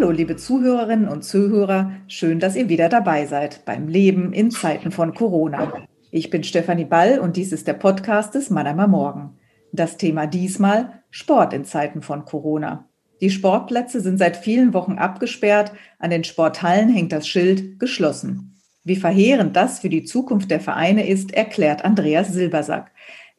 [0.00, 4.92] Hallo, liebe Zuhörerinnen und Zuhörer, schön, dass ihr wieder dabei seid beim Leben in Zeiten
[4.92, 5.74] von Corona.
[6.10, 9.36] Ich bin Stefanie Ball und dies ist der Podcast des Mannheimer Morgen.
[9.72, 12.88] Das Thema diesmal Sport in Zeiten von Corona.
[13.20, 18.58] Die Sportplätze sind seit vielen Wochen abgesperrt, an den Sporthallen hängt das Schild geschlossen.
[18.82, 22.90] Wie verheerend das für die Zukunft der Vereine ist, erklärt Andreas Silbersack.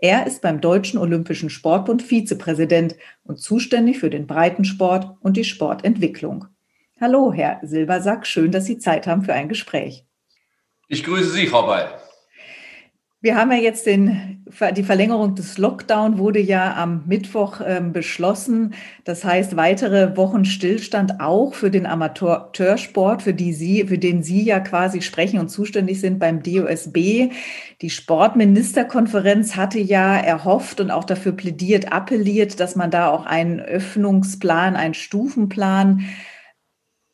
[0.04, 6.48] Er ist beim Deutschen Olympischen Sportbund Vizepräsident und zuständig für den Breitensport und die Sportentwicklung.
[7.00, 10.08] Hallo, Herr Silbersack, schön, dass Sie Zeit haben für ein Gespräch.
[10.88, 12.01] Ich grüße Sie, Frau Ball.
[13.24, 14.44] Wir haben ja jetzt den,
[14.76, 18.74] die Verlängerung des Lockdown wurde ja am Mittwoch ähm, beschlossen.
[19.04, 24.42] Das heißt, weitere Wochen Stillstand auch für den Amateursport, für, die Sie, für den Sie
[24.42, 27.30] ja quasi sprechen und zuständig sind beim DOSB.
[27.82, 33.60] Die Sportministerkonferenz hatte ja erhofft und auch dafür plädiert, appelliert, dass man da auch einen
[33.60, 36.06] Öffnungsplan, einen Stufenplan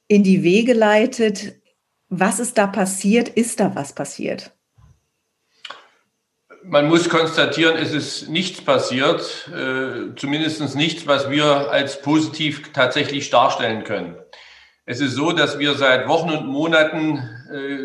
[0.07, 1.59] in die Wege leitet.
[2.07, 3.27] Was ist da passiert?
[3.27, 4.56] Ist da was passiert?
[6.69, 13.29] Man muss konstatieren, es ist nichts passiert, äh, zumindest nichts, was wir als positiv tatsächlich
[13.29, 14.15] darstellen können.
[14.85, 17.17] Es ist so, dass wir seit Wochen und Monaten
[17.51, 17.77] äh,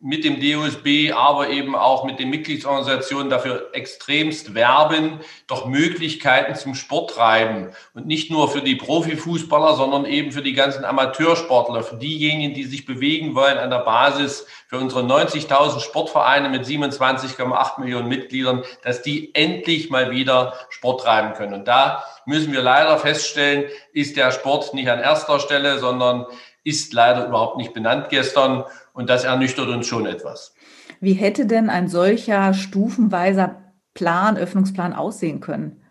[0.00, 5.18] mit dem DOSB, aber eben auch mit den Mitgliedsorganisationen dafür extremst werben,
[5.48, 7.72] doch Möglichkeiten zum Sport treiben.
[7.94, 12.64] Und nicht nur für die Profifußballer, sondern eben für die ganzen Amateursportler, für diejenigen, die
[12.64, 19.02] sich bewegen wollen an der Basis, für unsere 90.000 Sportvereine mit 27,8 Millionen Mitgliedern, dass
[19.02, 21.54] die endlich mal wieder Sport treiben können.
[21.54, 26.26] Und da müssen wir leider feststellen, ist der Sport nicht an erster Stelle, sondern
[26.68, 28.64] ist leider überhaupt nicht benannt gestern.
[28.98, 30.52] Und das ernüchtert uns schon etwas.
[30.98, 33.62] Wie hätte denn ein solcher stufenweiser
[33.94, 35.84] Plan, Öffnungsplan aussehen können?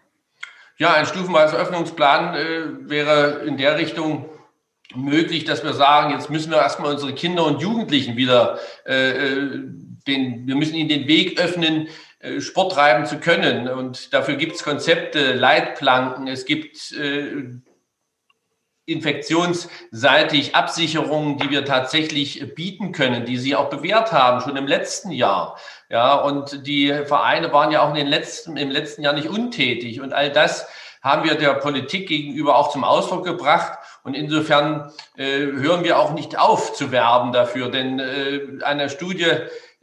[0.78, 4.26] Ja, ein stufenweiser Öffnungsplan äh, wäre in der Richtung
[4.94, 9.60] möglich, dass wir sagen, jetzt müssen wir erstmal unsere Kinder und Jugendlichen wieder, äh, äh
[10.06, 11.88] den, wir müssen ihnen den Weg öffnen,
[12.20, 13.70] äh, Sport treiben zu können.
[13.70, 17.58] Und dafür gibt es Konzepte, Leitplanken, es gibt äh,
[18.88, 25.12] infektionsseitig Absicherungen, die wir tatsächlich bieten können, die sie auch bewährt haben, schon im letzten
[25.12, 25.58] Jahr.
[25.90, 30.00] Ja, und die Vereine waren ja auch in den letzten, im letzten Jahr nicht untätig.
[30.00, 30.68] Und all das
[31.04, 33.78] haben wir der Politik gegenüber auch zum Ausdruck gebracht.
[34.04, 39.32] Und insofern äh, hören wir auch nicht auf zu werben dafür, denn äh, eine Studie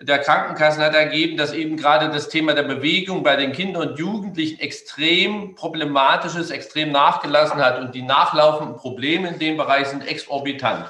[0.06, 3.98] der Krankenkassen hat ergeben, dass eben gerade das Thema der Bewegung bei den Kindern und
[3.98, 10.06] Jugendlichen extrem problematisch ist, extrem nachgelassen hat und die nachlaufenden Probleme in dem Bereich sind
[10.06, 10.86] exorbitant.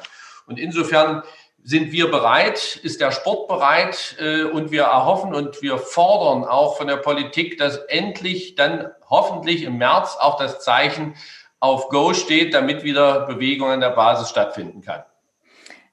[0.46, 1.22] Und insofern
[1.62, 6.76] sind wir bereit, ist der Sport bereit äh, und wir erhoffen und wir fordern auch
[6.76, 11.14] von der Politik, dass endlich dann hoffentlich im März auch das Zeichen
[11.60, 15.04] auf Go steht, damit wieder Bewegung an der Basis stattfinden kann.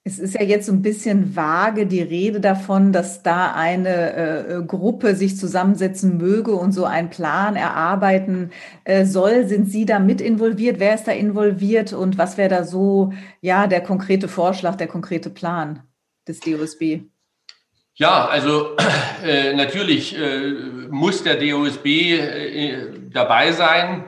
[0.04, 4.14] Es ist ja jetzt so ein bisschen vage die Rede davon, dass da eine
[4.48, 8.50] äh, Gruppe sich zusammensetzen möge und so einen Plan erarbeiten
[8.84, 9.46] äh, soll.
[9.48, 10.80] Sind Sie da mit involviert?
[10.80, 11.94] Wer ist da involviert?
[11.94, 15.84] Und was wäre da so, ja, der konkrete Vorschlag, der konkrete Plan
[16.28, 17.02] des DOSB?
[17.94, 18.76] Ja, also
[19.24, 24.06] äh, natürlich äh, muss der DOSB äh, dabei sein.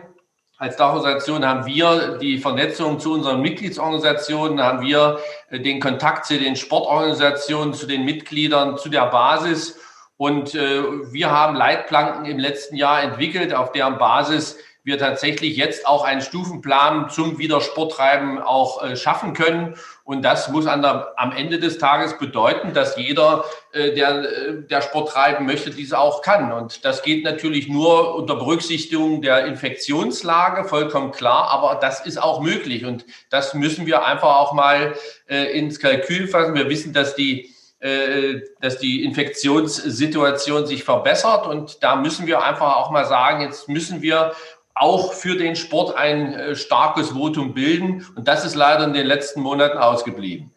[0.58, 5.20] Als Dachorganisation haben wir die Vernetzung zu unseren Mitgliedsorganisationen, haben wir
[5.50, 9.80] äh, den Kontakt zu den Sportorganisationen, zu den Mitgliedern, zu der Basis.
[10.16, 15.88] Und äh, wir haben Leitplanken im letzten Jahr entwickelt, auf deren Basis wir tatsächlich jetzt
[15.88, 19.76] auch einen Stufenplan zum Wiedersporttreiben auch äh, schaffen können.
[20.06, 24.62] Und das muss an der, am Ende des Tages bedeuten, dass jeder, äh, der, äh,
[24.70, 26.52] der Sport treiben möchte, diese auch kann.
[26.52, 31.50] Und das geht natürlich nur unter Berücksichtigung der Infektionslage, vollkommen klar.
[31.52, 32.84] Aber das ist auch möglich.
[32.84, 34.94] Und das müssen wir einfach auch mal
[35.30, 36.54] äh, ins Kalkül fassen.
[36.54, 41.48] Wir wissen, dass die äh, dass die Infektionssituation sich verbessert.
[41.48, 44.34] Und da müssen wir einfach auch mal sagen, jetzt müssen wir
[44.76, 48.06] auch für den Sport ein äh, starkes Votum bilden.
[48.16, 50.52] Und das ist leider in den letzten Monaten ausgeblieben.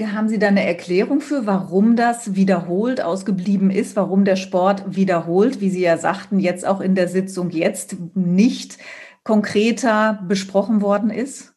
[0.00, 5.60] Haben Sie da eine Erklärung für, warum das wiederholt ausgeblieben ist, warum der Sport wiederholt,
[5.60, 8.78] wie Sie ja sagten, jetzt auch in der Sitzung jetzt nicht
[9.24, 11.54] konkreter besprochen worden ist?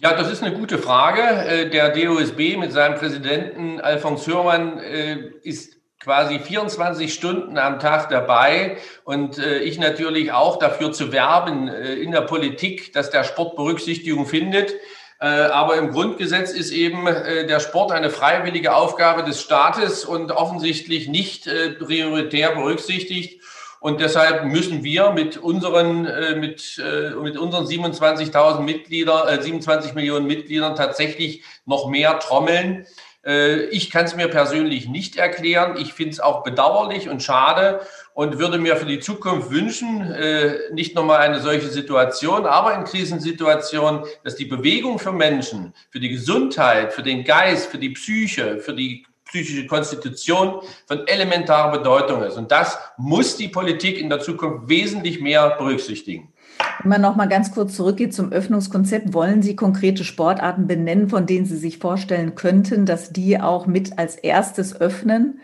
[0.00, 1.22] Ja, das ist eine gute Frage.
[1.22, 5.75] Äh, der DOSB mit seinem Präsidenten Alfons Hörmann äh, ist
[6.06, 11.94] quasi 24 Stunden am Tag dabei und äh, ich natürlich auch dafür zu werben äh,
[11.94, 14.72] in der Politik, dass der Sport Berücksichtigung findet.
[15.18, 20.30] Äh, aber im Grundgesetz ist eben äh, der Sport eine freiwillige Aufgabe des Staates und
[20.30, 23.42] offensichtlich nicht äh, prioritär berücksichtigt.
[23.80, 29.94] Und deshalb müssen wir mit unseren, äh, mit, äh, mit unseren 27.000 Mitgliedern, äh, 27
[29.94, 32.86] Millionen Mitgliedern tatsächlich noch mehr trommeln.
[33.26, 35.76] Äh, ich kann es mir persönlich nicht erklären.
[35.78, 37.80] Ich finde es auch bedauerlich und schade
[38.14, 42.84] und würde mir für die Zukunft wünschen, äh, nicht nochmal eine solche Situation, aber in
[42.84, 48.58] Krisensituationen, dass die Bewegung für Menschen, für die Gesundheit, für den Geist, für die Psyche,
[48.60, 52.36] für die psychische Konstitution von elementarer Bedeutung ist.
[52.36, 56.32] Und das muss die Politik in der Zukunft wesentlich mehr berücksichtigen.
[56.80, 61.26] Wenn man noch mal ganz kurz zurückgeht zum Öffnungskonzept, wollen Sie konkrete Sportarten benennen, von
[61.26, 65.40] denen Sie sich vorstellen könnten, dass die auch mit als erstes öffnen?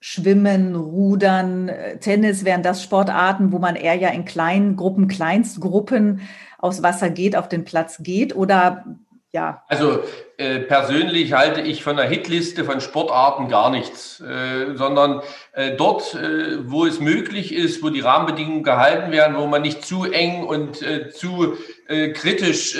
[0.00, 6.20] Schwimmen, Rudern, äh, Tennis wären das Sportarten, wo man eher ja in kleinen Gruppen, Kleinstgruppen
[6.58, 8.34] aufs Wasser geht, auf den Platz geht?
[8.34, 8.84] Oder
[9.32, 9.62] ja.
[9.68, 10.02] Also
[10.38, 15.22] äh, persönlich halte ich von der Hitliste von Sportarten gar nichts, äh, sondern
[15.52, 19.84] äh, dort, äh, wo es möglich ist, wo die Rahmenbedingungen gehalten werden, wo man nicht
[19.84, 21.56] zu eng und äh, zu
[21.90, 22.76] äh, kritisch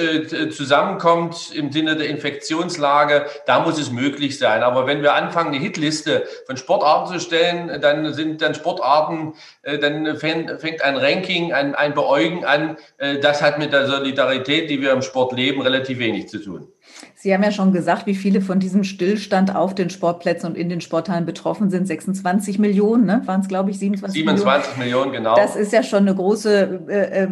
[0.51, 4.63] zusammenkommt im Sinne der Infektionslage, da muss es möglich sein.
[4.63, 10.17] Aber wenn wir anfangen, eine Hitliste von Sportarten zu stellen, dann sind dann Sportarten, dann
[10.17, 12.77] fängt ein Ranking, ein, ein Beäugen an.
[13.21, 16.69] Das hat mit der Solidarität, die wir im Sport leben, relativ wenig zu tun.
[17.15, 20.69] Sie haben ja schon gesagt, wie viele von diesem Stillstand auf den Sportplätzen und in
[20.69, 21.87] den Sporthallen betroffen sind.
[21.87, 23.23] 26 Millionen, ne?
[23.27, 24.91] waren es, glaube ich, 27, 27 Millionen?
[24.91, 25.37] Millionen, genau.
[25.37, 27.29] Das ist ja schon eine große äh, äh,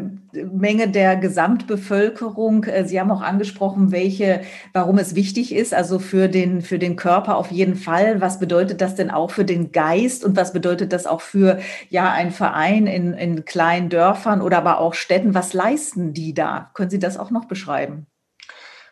[0.53, 2.65] Menge der Gesamtbevölkerung.
[2.65, 4.43] Äh, Sie haben auch angesprochen, welche,
[4.73, 8.21] warum es wichtig ist, also für den, für den Körper auf jeden Fall.
[8.21, 12.13] Was bedeutet das denn auch für den Geist und was bedeutet das auch für ja
[12.13, 15.35] einen Verein in, in kleinen Dörfern oder aber auch Städten?
[15.35, 16.71] Was leisten die da?
[16.75, 18.07] Können Sie das auch noch beschreiben?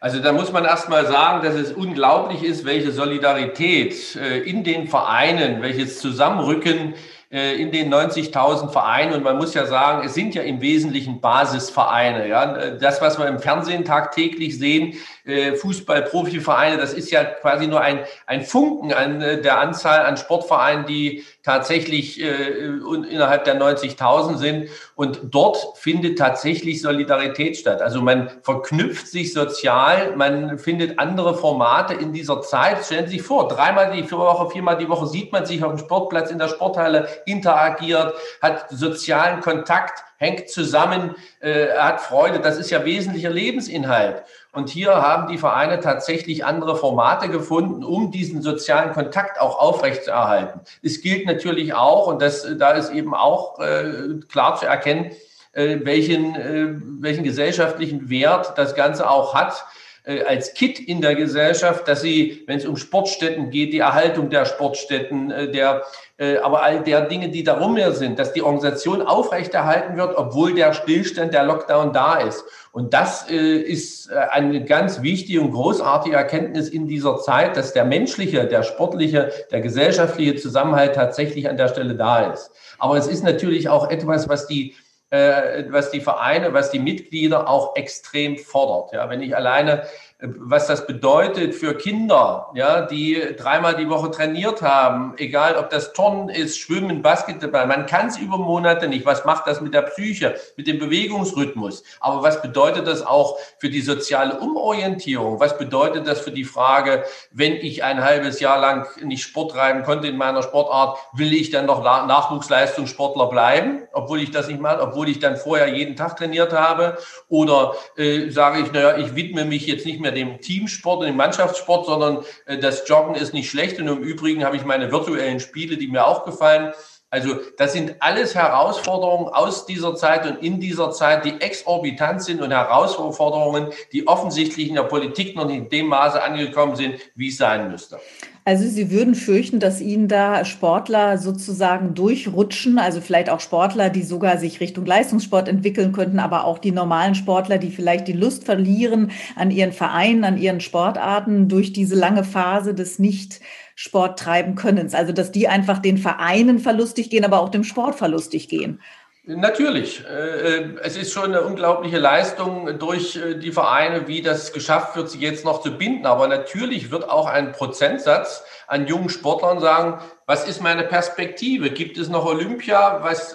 [0.06, 4.62] Also da muss man erst mal sagen, dass es unglaublich ist, welche Solidarität äh, in
[4.62, 6.94] den Vereinen, welches Zusammenrücken
[7.32, 9.14] äh, in den 90.000 Vereinen.
[9.14, 12.28] Und man muss ja sagen, es sind ja im Wesentlichen Basisvereine.
[12.28, 12.70] Ja?
[12.76, 14.94] Das, was wir im Fernsehen tagtäglich sehen,
[15.26, 20.16] äh, Fußball-Profivereine, das ist ja quasi nur ein, ein Funken an äh, der Anzahl an
[20.16, 24.68] Sportvereinen, die tatsächlich innerhalb der 90.000 sind.
[24.96, 27.80] Und dort findet tatsächlich Solidarität statt.
[27.80, 32.84] Also man verknüpft sich sozial, man findet andere Formate in dieser Zeit.
[32.84, 35.78] Stellen Sie sich vor, dreimal die Woche, viermal die Woche sieht man sich auf dem
[35.78, 42.40] Sportplatz in der Sporthalle interagiert, hat sozialen Kontakt, hängt zusammen, äh, hat Freude.
[42.40, 44.22] Das ist ja wesentlicher Lebensinhalt.
[44.56, 50.62] Und hier haben die Vereine tatsächlich andere Formate gefunden, um diesen sozialen Kontakt auch aufrechtzuerhalten.
[50.82, 55.10] Es gilt natürlich auch, und das, da ist eben auch äh, klar zu erkennen,
[55.52, 56.68] äh, welchen, äh,
[57.02, 59.66] welchen gesellschaftlichen Wert das Ganze auch hat
[60.06, 64.30] äh, als Kit in der Gesellschaft, dass sie, wenn es um Sportstätten geht, die Erhaltung
[64.30, 65.82] der Sportstätten, äh, der
[66.16, 70.54] äh, aber all der Dinge, die darum mehr sind, dass die Organisation aufrechterhalten wird, obwohl
[70.54, 72.44] der Stillstand, der Lockdown da ist.
[72.70, 78.46] Und das ist eine ganz wichtige und großartige Erkenntnis in dieser Zeit, dass der menschliche,
[78.46, 82.50] der sportliche, der gesellschaftliche Zusammenhalt tatsächlich an der Stelle da ist.
[82.78, 84.74] Aber es ist natürlich auch etwas, was die
[85.10, 88.92] was die Vereine, was die Mitglieder auch extrem fordert.
[88.92, 89.86] Ja, wenn ich alleine
[90.18, 95.92] was das bedeutet für Kinder, ja, die dreimal die Woche trainiert haben, egal ob das
[95.92, 99.04] Turnen ist, Schwimmen, Basketball, man kann es über Monate nicht.
[99.04, 101.84] Was macht das mit der Psyche, mit dem Bewegungsrhythmus?
[102.00, 105.38] Aber was bedeutet das auch für die soziale Umorientierung?
[105.38, 109.82] Was bedeutet das für die Frage, wenn ich ein halbes Jahr lang nicht Sport treiben
[109.82, 114.80] konnte in meiner Sportart, will ich dann noch Nachwuchsleistungssportler bleiben, obwohl ich das nicht mache,
[114.80, 116.96] obwohl ich dann vorher jeden Tag trainiert habe?
[117.28, 121.06] Oder äh, sage ich, naja, ich widme mich jetzt nicht mehr mehr dem Teamsport und
[121.06, 123.80] dem Mannschaftssport, sondern äh, das Joggen ist nicht schlecht.
[123.80, 126.72] Und im Übrigen habe ich meine virtuellen Spiele, die mir auch gefallen.
[127.16, 132.42] Also das sind alles Herausforderungen aus dieser Zeit und in dieser Zeit, die exorbitant sind
[132.42, 137.28] und Herausforderungen, die offensichtlich in der Politik noch nicht in dem Maße angekommen sind, wie
[137.28, 137.98] es sein müsste.
[138.44, 144.02] Also Sie würden fürchten, dass Ihnen da Sportler sozusagen durchrutschen, also vielleicht auch Sportler, die
[144.02, 148.44] sogar sich Richtung Leistungssport entwickeln könnten, aber auch die normalen Sportler, die vielleicht die Lust
[148.44, 153.40] verlieren an ihren Vereinen, an ihren Sportarten durch diese lange Phase des nicht
[153.76, 154.92] Sport treiben können.
[154.92, 158.80] Also dass die einfach den Vereinen verlustig gehen, aber auch dem Sport verlustig gehen.
[159.28, 160.04] Natürlich.
[160.08, 164.94] Äh, äh, es ist schon eine unglaubliche Leistung durch äh, die Vereine, wie das geschafft
[164.94, 166.06] wird, sie jetzt noch zu binden.
[166.06, 171.70] Aber natürlich wird auch ein Prozentsatz an jungen Sportlern sagen, Was ist meine Perspektive?
[171.70, 173.00] Gibt es noch Olympia?
[173.02, 173.34] Was,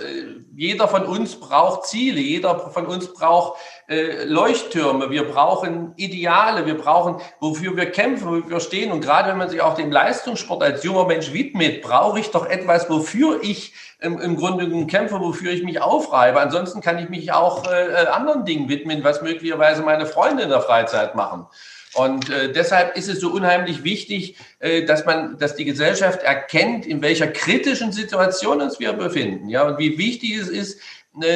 [0.55, 3.59] jeder von uns braucht Ziele, jeder von uns braucht
[3.91, 8.91] äh, Leuchttürme, wir brauchen Ideale, wir brauchen, wofür wir kämpfen, wofür wir stehen.
[8.91, 12.45] Und gerade wenn man sich auch dem Leistungssport als junger Mensch widmet, brauche ich doch
[12.45, 16.39] etwas, wofür ich im, im Grunde kämpfe, wofür ich mich aufreibe.
[16.39, 20.49] Ansonsten kann ich mich auch äh, äh anderen Dingen widmen, was möglicherweise meine Freunde in
[20.49, 21.47] der Freizeit machen.
[21.93, 26.85] Und äh, deshalb ist es so unheimlich wichtig, äh, dass man, dass die Gesellschaft erkennt,
[26.85, 30.79] in welcher kritischen Situation uns wir befinden, ja, und wie wichtig es ist,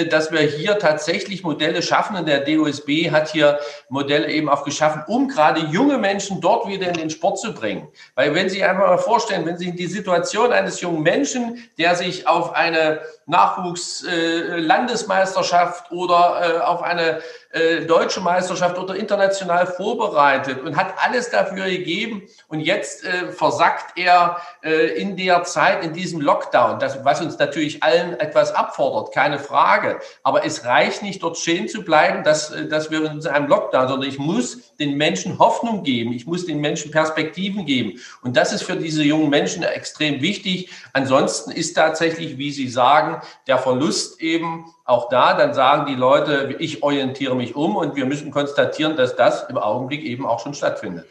[0.09, 2.15] dass wir hier tatsächlich Modelle schaffen.
[2.15, 6.87] Und der DOSB hat hier Modelle eben auch geschaffen, um gerade junge Menschen dort wieder
[6.87, 7.89] in den Sport zu bringen.
[8.15, 12.25] Weil wenn Sie einfach mal vorstellen, wenn Sie die Situation eines jungen Menschen, der sich
[12.25, 17.19] auf eine Nachwuchslandesmeisterschaft äh, oder äh, auf eine
[17.55, 22.23] äh, deutsche Meisterschaft oder international vorbereitet und hat alles dafür gegeben.
[22.49, 27.39] Und jetzt äh, versackt er äh, in der Zeit, in diesem Lockdown, das, was uns
[27.39, 29.99] natürlich allen etwas abfordert, keine Frage.
[30.21, 33.87] Aber es reicht nicht, dort stehen zu bleiben, dass, äh, dass wir in einem Lockdown,
[33.87, 36.11] sondern ich muss den Menschen Hoffnung geben.
[36.11, 38.01] Ich muss den Menschen Perspektiven geben.
[38.21, 40.71] Und das ist für diese jungen Menschen extrem wichtig.
[40.91, 46.55] Ansonsten ist tatsächlich, wie Sie sagen, der Verlust eben auch da, dann sagen die Leute,
[46.59, 50.53] ich orientiere mich um und wir müssen konstatieren, dass das im Augenblick eben auch schon
[50.53, 51.05] stattfindet.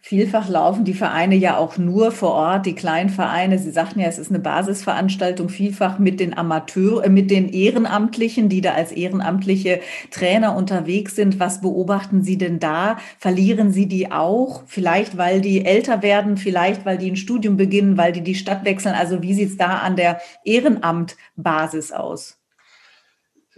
[0.00, 3.58] Vielfach laufen die Vereine ja auch nur vor Ort, die kleinen Vereine.
[3.58, 8.48] Sie sagten ja, es ist eine Basisveranstaltung, vielfach mit den Amateur, äh, mit den Ehrenamtlichen,
[8.48, 9.80] die da als ehrenamtliche
[10.10, 11.40] Trainer unterwegs sind.
[11.40, 12.96] Was beobachten Sie denn da?
[13.18, 14.62] Verlieren Sie die auch?
[14.66, 18.64] Vielleicht, weil die älter werden, vielleicht, weil die ein Studium beginnen, weil die die Stadt
[18.64, 18.94] wechseln.
[18.94, 22.38] Also wie sieht es da an der Ehrenamtbasis aus?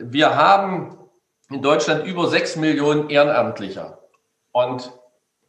[0.02, 0.97] Wir haben
[1.50, 3.99] in Deutschland über sechs Millionen Ehrenamtlicher.
[4.52, 4.92] Und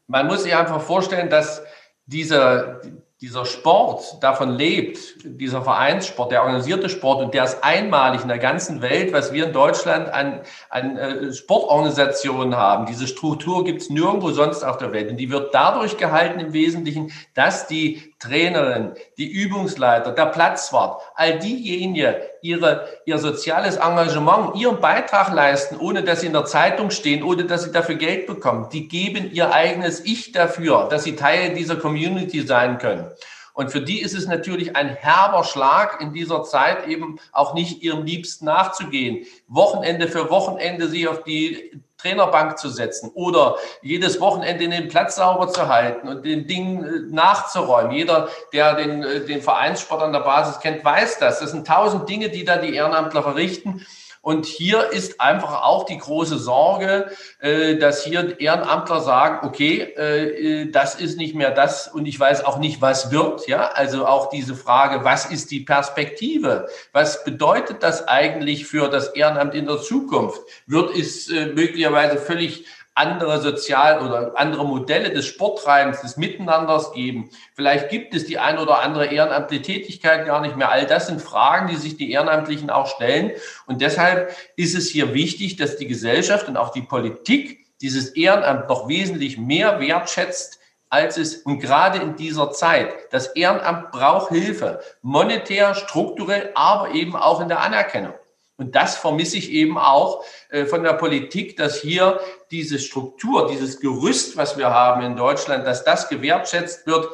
[0.08, 1.64] man muss sich einfach vorstellen, dass
[2.06, 2.82] dieser,
[3.22, 8.40] dieser Sport davon lebt, dieser Vereinssport, der organisierte Sport, und der ist einmalig in der
[8.40, 12.88] ganzen Welt, was wir in Deutschland an, an äh, Sportorganisationen haben.
[12.88, 15.10] Diese Struktur gibt es nirgendwo sonst auf der Welt.
[15.10, 21.40] Und die wird dadurch gehalten im Wesentlichen, dass die Trainerin, die Übungsleiter, der Platzwart, all
[21.40, 27.24] diejenigen ihre, ihr soziales Engagement, ihren Beitrag leisten, ohne dass sie in der Zeitung stehen,
[27.24, 28.70] ohne dass sie dafür Geld bekommen.
[28.72, 33.12] Die geben ihr eigenes Ich dafür, dass sie Teil dieser Community sein können.
[33.54, 37.84] Und für die ist es natürlich ein herber Schlag in dieser Zeit eben auch nicht
[37.84, 39.26] ihrem Liebsten nachzugehen.
[39.48, 45.50] Wochenende für Wochenende sie auf die Trainerbank zu setzen oder jedes Wochenende den Platz sauber
[45.50, 47.92] zu halten und den Dingen äh, nachzuräumen.
[47.92, 51.40] Jeder, der den, äh, den Vereinssport an der Basis kennt, weiß das.
[51.40, 53.86] Das sind tausend Dinge, die da die Ehrenamtler verrichten.
[54.22, 60.96] Und hier ist einfach auch die große Sorge, äh, dass hier Ehrenamtler sagen, okay, das
[60.96, 63.48] ist nicht mehr das und ich weiß auch nicht, was wird.
[63.48, 66.68] Ja, also auch diese Frage, was ist die Perspektive?
[66.92, 70.42] Was bedeutet das eigentlich für das Ehrenamt in der Zukunft?
[70.68, 77.30] Wird es möglicherweise völlig andere Sozial- oder andere Modelle des Sporttreibens, des Miteinanders geben.
[77.56, 80.70] Vielleicht gibt es die ein oder andere ehrenamtliche Tätigkeit gar nicht mehr.
[80.70, 83.32] All das sind Fragen, die sich die Ehrenamtlichen auch stellen.
[83.66, 88.70] Und deshalb ist es hier wichtig, dass die Gesellschaft und auch die Politik dieses Ehrenamt
[88.70, 94.82] noch wesentlich mehr wertschätzt, als es, und gerade in dieser Zeit, das Ehrenamt braucht Hilfe,
[95.02, 98.14] monetär, strukturell, aber eben auch in der Anerkennung.
[98.58, 102.20] Und das vermisse ich eben auch äh, von der Politik, dass hier
[102.52, 107.10] diese Struktur, dieses Gerüst, was wir haben in Deutschland, dass das gewertschätzt wird.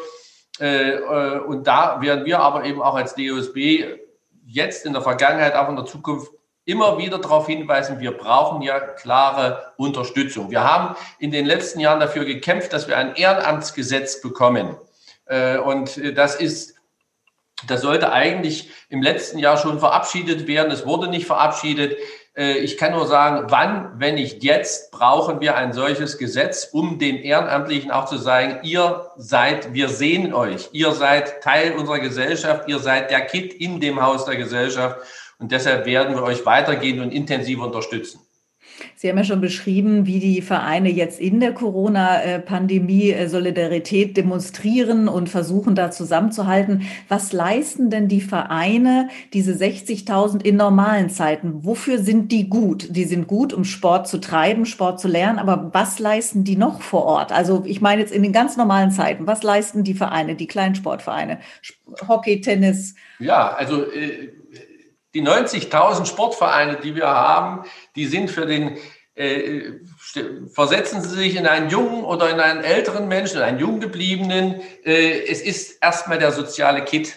[0.60, 3.86] Äh, äh, und da werden wir aber eben auch als DOSB
[4.46, 6.32] jetzt in der Vergangenheit, auch in der Zukunft
[6.66, 10.52] immer wieder darauf hinweisen, wir brauchen ja klare Unterstützung.
[10.52, 14.76] Wir haben in den letzten Jahren dafür gekämpft, dass wir ein Ehrenamtsgesetz bekommen.
[15.64, 16.78] Und das ist
[17.66, 20.72] das sollte eigentlich im letzten Jahr schon verabschiedet werden.
[20.72, 21.98] Es wurde nicht verabschiedet.
[22.38, 27.00] Äh, ich kann nur sagen, wann, wenn nicht jetzt, brauchen wir ein solches Gesetz, um
[27.00, 32.70] den Ehrenamtlichen auch zu sagen, ihr seid, wir sehen euch, ihr seid Teil unserer Gesellschaft,
[32.70, 35.00] ihr seid der Kit in dem Haus der Gesellschaft
[35.40, 38.22] und deshalb werden wir euch weitergehen und intensiv unterstützen.
[38.96, 45.08] Sie haben ja schon beschrieben, wie die Vereine jetzt in der Corona-Pandemie äh, Solidarität demonstrieren
[45.08, 46.84] und versuchen, da zusammenzuhalten.
[47.08, 51.64] Was leisten denn die Vereine, diese 60.000 in normalen Zeiten?
[51.64, 52.96] Wofür sind die gut?
[52.96, 56.82] Die sind gut, um Sport zu treiben, Sport zu lernen, aber was leisten die noch
[56.82, 57.32] vor Ort?
[57.32, 60.76] Also ich meine jetzt in den ganz normalen Zeiten, was leisten die Vereine, die kleinen
[60.76, 61.40] Sportvereine?
[62.08, 62.96] Hockey, Tennis?
[63.20, 64.30] Ja, also äh,
[65.18, 67.64] die 90.000 Sportvereine, die wir haben,
[67.96, 68.78] die sind für den,
[69.16, 69.72] äh,
[70.54, 74.62] versetzen Sie sich in einen jungen oder in einen älteren Menschen, in einen jung gebliebenen.
[74.86, 77.16] Äh, es ist erstmal der soziale Kit.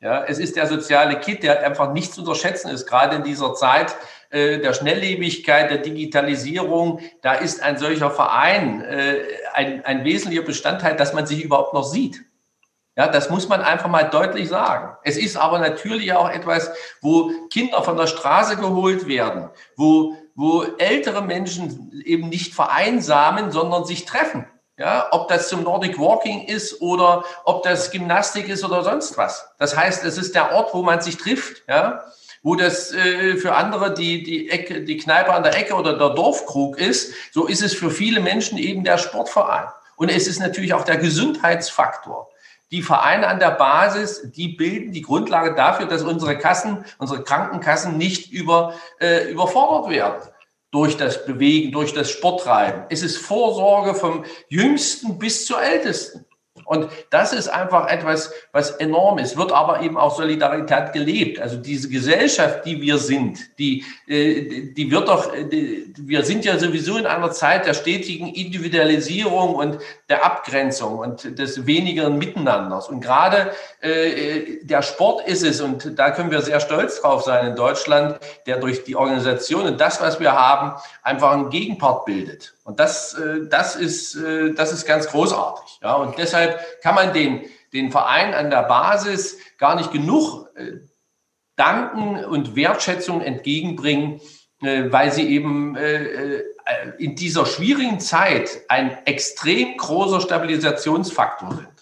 [0.00, 3.54] Ja, es ist der soziale Kit, der einfach nicht zu unterschätzen ist, gerade in dieser
[3.54, 3.94] Zeit
[4.30, 7.00] äh, der Schnelllebigkeit, der Digitalisierung.
[7.20, 11.84] Da ist ein solcher Verein äh, ein, ein wesentlicher Bestandteil, dass man sich überhaupt noch
[11.84, 12.25] sieht.
[12.96, 14.96] Ja, das muss man einfach mal deutlich sagen.
[15.04, 16.70] Es ist aber natürlich auch etwas,
[17.02, 23.84] wo Kinder von der Straße geholt werden, wo, wo ältere Menschen eben nicht vereinsamen, sondern
[23.84, 24.46] sich treffen.
[24.78, 29.48] Ja, ob das zum Nordic Walking ist oder ob das Gymnastik ist oder sonst was.
[29.58, 32.04] Das heißt, es ist der Ort, wo man sich trifft, ja,
[32.42, 36.10] wo das äh, für andere die, die Ecke, die Kneipe an der Ecke oder der
[36.10, 37.12] Dorfkrug ist.
[37.32, 39.66] So ist es für viele Menschen eben der Sportverein.
[39.96, 42.28] Und es ist natürlich auch der Gesundheitsfaktor.
[42.72, 47.96] Die Vereine an der Basis, die bilden die Grundlage dafür, dass unsere Kassen, unsere Krankenkassen
[47.96, 50.28] nicht über, äh, überfordert werden
[50.72, 52.82] durch das Bewegen, durch das Sporttreiben.
[52.90, 56.25] Es ist Vorsorge vom Jüngsten bis zur Ältesten.
[56.66, 61.40] Und das ist einfach etwas, was enorm ist, wird aber eben auch Solidarität gelebt.
[61.40, 66.96] Also diese Gesellschaft, die wir sind, die, äh, die wird doch, wir sind ja sowieso
[66.96, 72.88] in einer Zeit der stetigen Individualisierung und der Abgrenzung und des wenigeren Miteinanders.
[72.88, 77.46] Und gerade äh, der Sport ist es, und da können wir sehr stolz drauf sein
[77.46, 80.72] in Deutschland, der durch die Organisation und das, was wir haben,
[81.04, 82.54] einfach einen Gegenpart bildet.
[82.64, 84.18] Und das, äh, das, ist,
[84.56, 85.78] das ist ganz großartig.
[85.82, 90.80] Ja, und deshalb kann man den, den Verein an der Basis gar nicht genug äh,
[91.56, 94.20] danken und Wertschätzung entgegenbringen,
[94.60, 95.74] weil sie eben
[96.98, 101.75] in dieser schwierigen Zeit ein extrem großer Stabilisationsfaktor sind.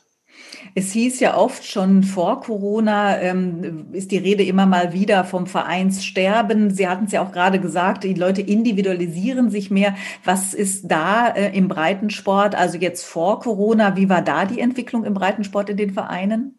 [0.76, 5.46] Es hieß ja oft schon vor Corona, ähm, ist die Rede immer mal wieder vom
[5.46, 6.70] Vereinssterben.
[6.70, 9.94] Sie hatten es ja auch gerade gesagt, die Leute individualisieren sich mehr.
[10.24, 15.04] Was ist da äh, im Breitensport, also jetzt vor Corona, wie war da die Entwicklung
[15.04, 16.58] im Breitensport in den Vereinen?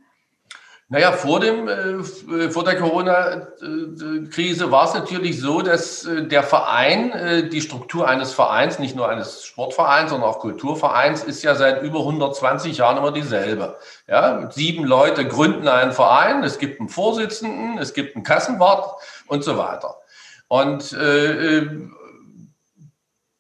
[0.88, 7.12] Naja, vor, dem, äh, vor der Corona-Krise war es natürlich so, dass äh, der Verein,
[7.12, 11.82] äh, die Struktur eines Vereins, nicht nur eines Sportvereins, sondern auch Kulturvereins, ist ja seit
[11.82, 13.78] über 120 Jahren immer dieselbe.
[14.08, 19.44] Ja, sieben Leute gründen einen Verein, es gibt einen Vorsitzenden, es gibt einen Kassenwart und
[19.44, 19.96] so weiter.
[20.50, 21.68] Und äh,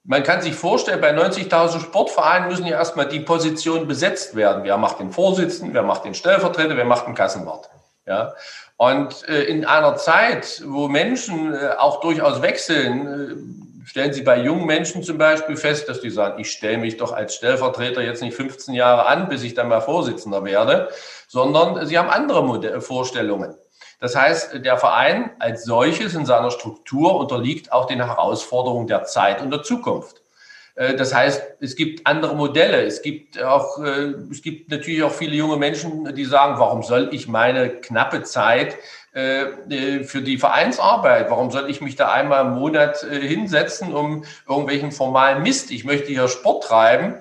[0.07, 4.63] man kann sich vorstellen, bei 90.000 Sportvereinen müssen ja erstmal die Positionen besetzt werden.
[4.63, 7.69] Wer macht den Vorsitzenden, wer macht den Stellvertreter, wer macht den Kassenwart.
[8.05, 8.35] Ja?
[8.77, 14.37] Und äh, in einer Zeit, wo Menschen äh, auch durchaus wechseln, äh, stellen Sie bei
[14.37, 18.21] jungen Menschen zum Beispiel fest, dass die sagen, ich stelle mich doch als Stellvertreter jetzt
[18.21, 20.89] nicht 15 Jahre an, bis ich dann mal Vorsitzender werde,
[21.27, 23.55] sondern sie haben andere Vorstellungen.
[23.99, 29.41] Das heißt, der Verein als solches in seiner Struktur unterliegt auch den Herausforderungen der Zeit
[29.41, 30.21] und der Zukunft.
[30.75, 32.83] Äh, das heißt, es gibt andere Modelle.
[32.83, 37.09] Es gibt auch, äh, es gibt natürlich auch viele junge Menschen, die sagen, warum soll
[37.11, 38.75] ich meine knappe Zeit
[39.13, 44.91] äh, für die Vereinsarbeit, warum soll ich mich da einmal im Monat hinsetzen, um irgendwelchen
[44.91, 45.71] formalen Mist?
[45.71, 47.15] Ich möchte hier Sport treiben.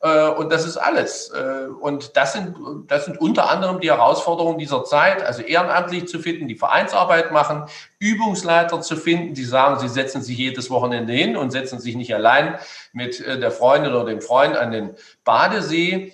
[0.00, 1.30] Äh, und das ist alles.
[1.30, 2.56] Äh, und das sind,
[2.86, 7.64] das sind unter anderem die Herausforderungen dieser Zeit, also ehrenamtlich zu finden, die Vereinsarbeit machen,
[7.98, 12.14] Übungsleiter zu finden, die sagen, sie setzen sich jedes Wochenende hin und setzen sich nicht
[12.14, 12.58] allein
[12.92, 16.12] mit äh, der Freundin oder dem Freund an den Badesee.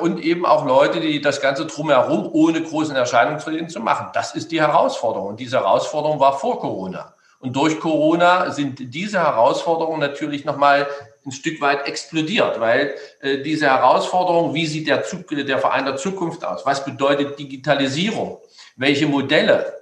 [0.00, 4.08] Und eben auch Leute, die das Ganze drumherum ohne großen Erscheinungsfrieden zu machen.
[4.12, 5.28] Das ist die Herausforderung.
[5.28, 7.14] Und diese Herausforderung war vor Corona.
[7.42, 10.86] Und durch Corona sind diese Herausforderungen natürlich nochmal
[11.26, 15.96] ein Stück weit explodiert, weil äh, diese Herausforderung, wie sieht der, Zug, der Verein der
[15.96, 16.64] Zukunft aus?
[16.64, 18.38] Was bedeutet Digitalisierung?
[18.76, 19.74] Welche Modelle?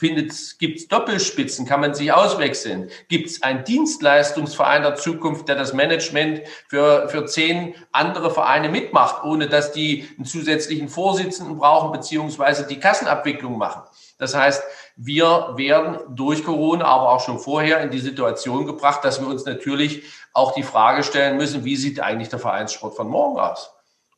[0.00, 1.64] Gibt es Doppelspitzen?
[1.64, 2.90] Kann man sich auswechseln?
[3.08, 9.22] Gibt es einen Dienstleistungsverein der Zukunft, der das Management für, für zehn andere Vereine mitmacht,
[9.22, 13.82] ohne dass die einen zusätzlichen Vorsitzenden brauchen, beziehungsweise die Kassenabwicklung machen?
[14.20, 14.62] Das heißt,
[14.96, 19.46] wir werden durch Corona, aber auch schon vorher in die Situation gebracht, dass wir uns
[19.46, 20.02] natürlich
[20.34, 23.72] auch die Frage stellen müssen, wie sieht eigentlich der Vereinssport von morgen aus?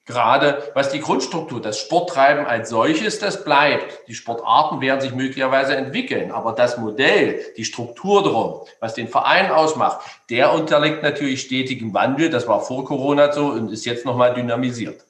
[0.04, 4.08] Gerade was die Grundstruktur, das Sporttreiben als solches, das bleibt.
[4.08, 9.52] Die Sportarten werden sich möglicherweise entwickeln, aber das Modell, die Struktur drum, was den Verein
[9.52, 12.30] ausmacht, der unterliegt natürlich stetigem Wandel.
[12.30, 15.04] Das war vor Corona so und ist jetzt nochmal dynamisiert.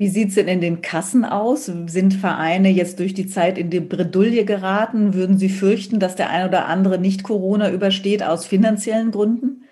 [0.00, 1.64] Wie sieht es denn in den Kassen aus?
[1.66, 5.12] Sind Vereine jetzt durch die Zeit in die Bredouille geraten?
[5.12, 9.64] Würden Sie fürchten, dass der ein oder andere nicht Corona übersteht aus finanziellen Gründen?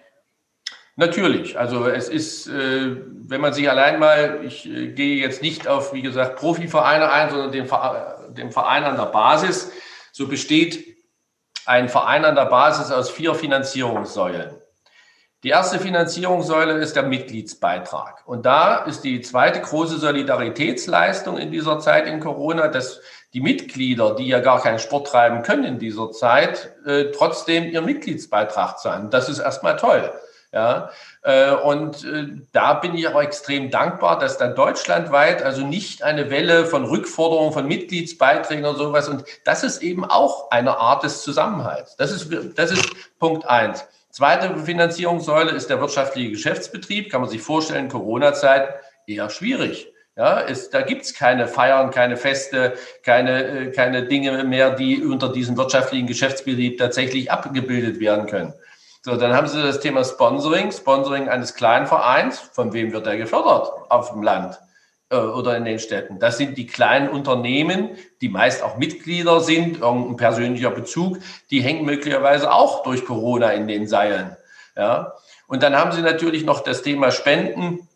[0.97, 1.57] Natürlich.
[1.57, 5.93] Also es ist, äh, wenn man sich allein mal, ich äh, gehe jetzt nicht auf,
[5.93, 7.69] wie gesagt, Profivereine ein, sondern den,
[8.35, 9.71] den Verein an der Basis,
[10.11, 10.97] so besteht
[11.67, 14.51] ein Verein an der Basis aus vier Finanzierungssäulen.
[15.47, 18.25] Die erste Finanzierungssäule ist der Mitgliedsbeitrag.
[18.27, 23.01] Und da ist die zweite große Solidaritätsleistung in dieser Zeit in Corona, dass
[23.33, 27.85] die Mitglieder, die ja gar keinen Sport treiben können in dieser Zeit, äh, trotzdem ihren
[27.85, 29.09] Mitgliedsbeitrag zahlen.
[29.11, 30.13] Das ist erstmal toll.
[30.51, 30.91] Ja,
[31.23, 36.29] äh, und äh, da bin ich aber extrem dankbar, dass dann deutschlandweit also nicht eine
[36.29, 41.23] Welle von Rückforderungen von Mitgliedsbeiträgen oder sowas und das ist eben auch eine Art des
[41.23, 41.95] Zusammenhalts.
[41.97, 43.87] Das ist, das ist Punkt eins.
[44.17, 47.11] Zweite Finanzierungssäule ist der wirtschaftliche Geschäftsbetrieb.
[47.11, 48.67] Kann man sich vorstellen, Corona-Zeit
[49.07, 49.93] eher schwierig.
[50.17, 55.31] Ja, es, da gibt's keine Feiern, keine Feste, keine, äh, keine Dinge mehr, die unter
[55.31, 58.55] diesem wirtschaftlichen Geschäftsbetrieb tatsächlich abgebildet werden können.
[59.03, 62.39] So, dann haben Sie das Thema Sponsoring, Sponsoring eines kleinen Vereins.
[62.39, 64.59] Von wem wird der gefördert auf dem Land
[65.11, 66.19] oder in den Städten?
[66.19, 67.91] Das sind die kleinen Unternehmen,
[68.21, 71.19] die meist auch Mitglieder sind, irgendein persönlicher Bezug.
[71.51, 74.37] Die hängen möglicherweise auch durch Corona in den Seilen.
[74.77, 75.15] Ja.
[75.47, 77.89] Und dann haben Sie natürlich noch das Thema Spenden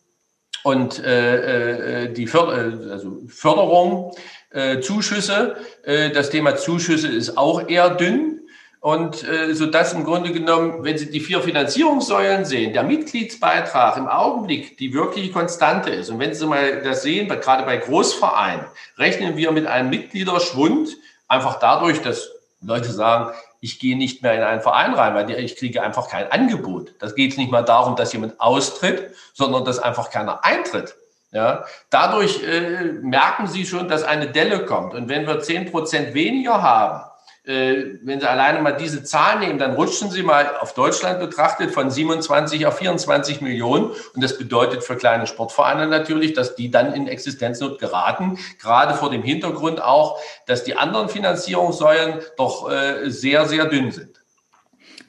[0.63, 4.15] und äh, äh die Förder also Förderung,
[4.51, 5.57] äh, Zuschüsse.
[5.85, 8.40] Äh, das Thema Zuschüsse ist auch eher dünn.
[8.81, 13.99] Und äh, so dass im Grunde genommen, wenn Sie die vier Finanzierungssäulen sehen, der Mitgliedsbeitrag
[13.99, 16.09] im Augenblick die wirkliche Konstante ist.
[16.09, 18.65] Und wenn Sie mal das sehen, gerade bei Großvereinen,
[18.97, 20.97] rechnen wir mit einem Mitgliederschwund,
[21.29, 22.31] einfach dadurch, dass
[22.63, 26.33] Leute sagen, ich gehe nicht mehr in einen Verein rein, weil ich kriege einfach kein
[26.33, 26.95] Angebot.
[26.99, 30.97] Das geht nicht mal darum, dass jemand austritt, sondern dass einfach keiner eintritt.
[31.33, 34.95] Ja, dadurch äh, merken Sie schon, dass eine Delle kommt.
[34.95, 37.10] Und wenn wir zehn Prozent weniger haben,
[37.51, 41.73] äh, wenn Sie alleine mal diese Zahl nehmen, dann rutschen Sie mal auf Deutschland betrachtet
[41.73, 43.91] von 27 auf 24 Millionen.
[44.15, 48.39] Und das bedeutet für kleine Sportvereine natürlich, dass die dann in Existenznot geraten.
[48.61, 54.21] Gerade vor dem Hintergrund auch, dass die anderen Finanzierungssäulen doch äh, sehr, sehr dünn sind.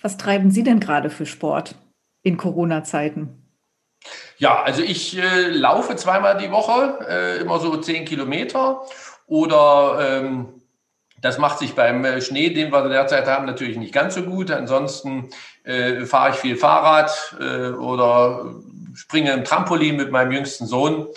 [0.01, 1.75] Was treiben Sie denn gerade für Sport
[2.23, 3.37] in Corona-Zeiten?
[4.37, 8.81] Ja, also ich äh, laufe zweimal die Woche, äh, immer so zehn Kilometer
[9.27, 10.60] oder ähm,
[11.21, 14.51] das macht sich beim äh, Schnee, den wir derzeit haben, natürlich nicht ganz so gut.
[14.51, 15.29] Ansonsten
[15.63, 18.55] äh, fahre ich viel Fahrrad äh, oder
[18.95, 21.07] springe im Trampolin mit meinem jüngsten Sohn.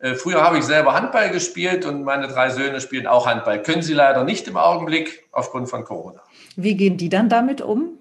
[0.00, 3.62] Äh, früher habe ich selber Handball gespielt und meine drei Söhne spielen auch Handball.
[3.62, 6.20] Können sie leider nicht im Augenblick aufgrund von Corona.
[6.56, 7.98] Wie gehen die dann damit um?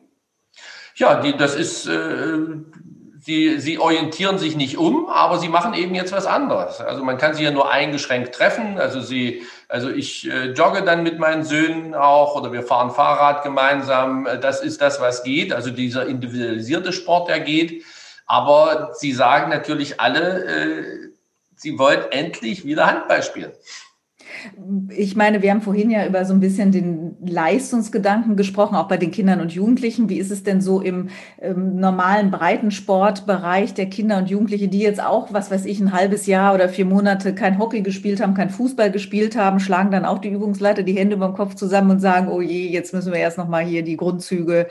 [0.96, 2.38] Ja, die, das ist äh,
[3.24, 6.82] sie, sie orientieren sich nicht um, aber sie machen eben jetzt was anderes.
[6.82, 8.78] Also man kann sie ja nur eingeschränkt treffen.
[8.78, 13.44] Also sie, also ich äh, jogge dann mit meinen Söhnen auch oder wir fahren Fahrrad
[13.44, 14.28] gemeinsam.
[14.42, 15.54] Das ist das, was geht.
[15.54, 17.86] Also dieser individualisierte Sport, der geht.
[18.26, 20.84] Aber sie sagen natürlich alle, äh,
[21.56, 23.54] sie wollen endlich wieder Handball spielen.
[24.90, 28.98] Ich meine, wir haben vorhin ja über so ein bisschen den Leistungsgedanken gesprochen, auch bei
[28.98, 30.10] den Kindern und Jugendlichen.
[30.10, 31.10] Wie ist es denn so im,
[31.42, 36.28] im normalen Breitensportbereich der Kinder und Jugendliche, die jetzt auch, was weiß ich, ein halbes
[36.28, 40.20] Jahr oder vier Monate kein Hockey gespielt haben, kein Fußball gespielt haben, schlagen dann auch
[40.20, 43.20] die Übungsleiter die Hände über dem Kopf zusammen und sagen, oh je, jetzt müssen wir
[43.20, 44.68] erst nochmal hier die Grundzüge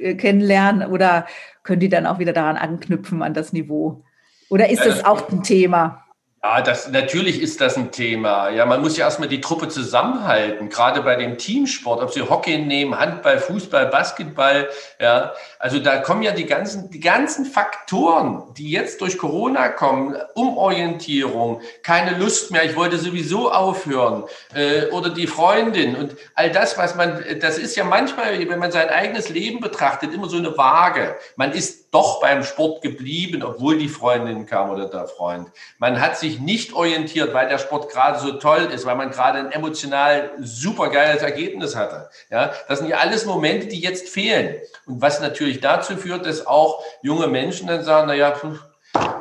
[0.00, 1.26] äh, kennenlernen oder
[1.62, 4.04] können die dann auch wieder daran anknüpfen an das Niveau?
[4.50, 6.07] Oder ist das auch ein Thema?
[6.40, 8.50] Ja, das, natürlich ist das ein Thema.
[8.50, 12.58] Ja, man muss ja erstmal die Truppe zusammenhalten, gerade bei dem Teamsport, ob sie Hockey
[12.58, 14.68] nehmen, Handball, Fußball, Basketball.
[15.00, 20.16] Ja, also da kommen ja die ganzen, die ganzen Faktoren, die jetzt durch Corona kommen,
[20.34, 24.22] Umorientierung, keine Lust mehr, ich wollte sowieso aufhören,
[24.54, 28.70] äh, oder die Freundin und all das, was man, das ist ja manchmal, wenn man
[28.70, 31.16] sein eigenes Leben betrachtet, immer so eine Waage.
[31.34, 35.48] Man ist doch beim Sport geblieben, obwohl die Freundin kam oder der Freund.
[35.78, 39.38] Man hat sich nicht orientiert, weil der Sport gerade so toll ist, weil man gerade
[39.38, 42.10] ein emotional supergeiles Ergebnis hatte.
[42.30, 44.56] Ja, das sind ja alles Momente, die jetzt fehlen.
[44.86, 48.34] Und was natürlich dazu führt, dass auch junge Menschen dann sagen, naja,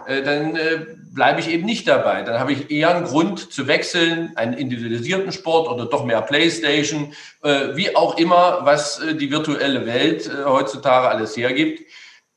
[0.07, 2.21] äh, dann äh, bleibe ich eben nicht dabei.
[2.21, 7.13] Dann habe ich eher einen Grund zu wechseln, einen individualisierten Sport oder doch mehr Playstation,
[7.43, 11.81] äh, wie auch immer, was äh, die virtuelle Welt äh, heutzutage alles hergibt.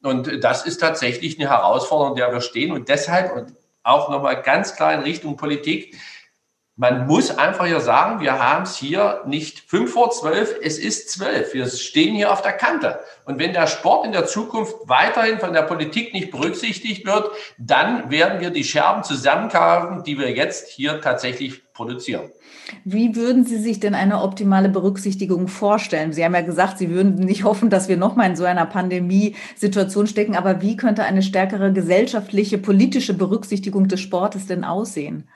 [0.03, 2.73] Und das ist tatsächlich eine Herausforderung, der wir stehen.
[2.73, 5.97] Und deshalb, und auch nochmal ganz klar in Richtung Politik,
[6.81, 11.11] man muss einfach hier sagen, wir haben es hier nicht fünf vor zwölf, es ist
[11.11, 11.53] zwölf.
[11.53, 13.01] Wir stehen hier auf der Kante.
[13.27, 18.11] Und wenn der Sport in der Zukunft weiterhin von der Politik nicht berücksichtigt wird, dann
[18.11, 22.31] werden wir die Scherben zusammenkaufen, die wir jetzt hier tatsächlich produzieren.
[22.87, 26.15] Wie würden Sie sich denn eine optimale Berücksichtigung vorstellen?
[26.15, 30.07] Sie haben ja gesagt, Sie würden nicht hoffen, dass wir nochmal in so einer Pandemiesituation
[30.07, 35.29] stecken, aber wie könnte eine stärkere gesellschaftliche, politische Berücksichtigung des Sportes denn aussehen?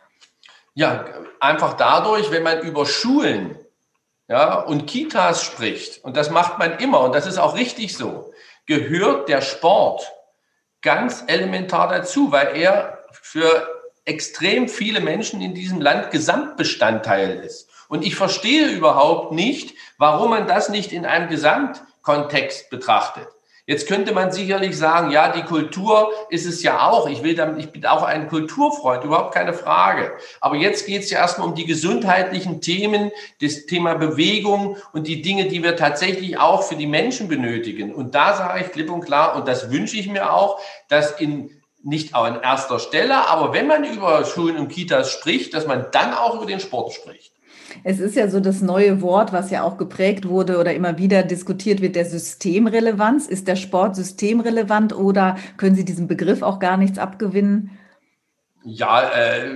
[0.75, 1.05] Ja,
[1.41, 3.57] einfach dadurch, wenn man über Schulen
[4.29, 8.33] ja, und Kitas spricht, und das macht man immer, und das ist auch richtig so,
[8.67, 10.11] gehört der Sport
[10.83, 13.69] ganz elementar dazu, weil er für
[14.05, 17.69] extrem viele Menschen in diesem Land Gesamtbestandteil ist.
[17.89, 23.29] Und ich verstehe überhaupt nicht, warum man das nicht in einem Gesamtkontext betrachtet.
[23.67, 27.09] Jetzt könnte man sicherlich sagen, ja, die Kultur ist es ja auch.
[27.09, 30.13] Ich will damit, ich bin auch ein Kulturfreund, überhaupt keine Frage.
[30.43, 35.23] Aber jetzt geht es ja erstmal um die gesundheitlichen Themen, das Thema Bewegung und die
[35.23, 37.95] Dinge, die wir tatsächlich auch für die Menschen benötigen.
[37.95, 41.63] Und da sage ich klipp und klar, und das wünsche ich mir auch, dass in
[41.83, 46.15] nicht an erster Stelle, aber wenn man über Schulen und Kitas spricht, dass man dann
[46.15, 47.34] auch über den Sport spricht.
[47.83, 51.23] Es ist ja so das neue Wort, was ja auch geprägt wurde oder immer wieder
[51.23, 53.27] diskutiert wird, der Systemrelevanz.
[53.27, 57.71] Ist der Sport systemrelevant oder können Sie diesem Begriff auch gar nichts abgewinnen?
[58.65, 59.51] Ja, äh,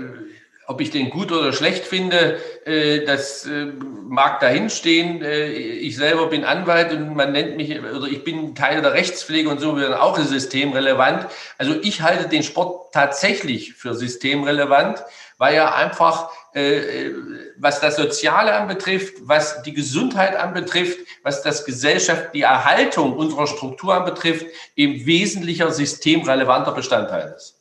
[0.69, 3.73] ob ich den gut oder schlecht finde, äh, das äh,
[4.07, 5.23] mag dahinstehen.
[5.23, 9.49] Äh, ich selber bin Anwalt und man nennt mich, oder ich bin Teil der Rechtspflege
[9.49, 11.27] und so wird auch systemrelevant.
[11.57, 15.03] Also ich halte den Sport tatsächlich für systemrelevant,
[15.39, 17.13] weil er einfach äh,
[17.61, 23.95] was das Soziale anbetrifft, was die Gesundheit anbetrifft, was das Gesellschaft, die Erhaltung unserer Struktur
[23.95, 27.57] anbetrifft, eben wesentlicher systemrelevanter Bestandteil ist.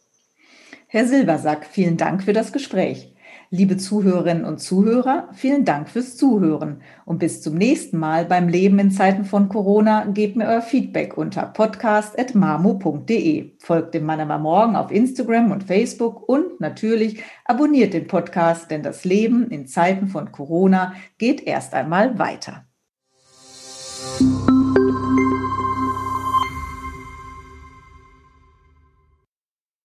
[0.87, 3.11] Herr Silbersack, vielen Dank für das Gespräch.
[3.49, 8.77] Liebe Zuhörerinnen und Zuhörer, vielen Dank fürs Zuhören und bis zum nächsten Mal beim Leben
[8.77, 10.03] in Zeiten von Corona.
[10.03, 13.53] Gebt mir euer Feedback unter podcast.marmo.de.
[13.59, 18.83] Folgt dem Mann am Morgen auf Instagram und Facebook und natürlich abonniert den Podcast, denn
[18.83, 22.65] das Leben in Zeiten von Corona geht erst einmal weiter.